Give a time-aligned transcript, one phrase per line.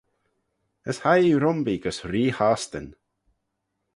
[0.89, 2.87] As hie ee rhymbee gys Ree Hostyn.